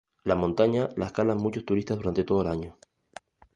[0.23, 2.77] La montaña la escalan muchos turistas durante todo el año.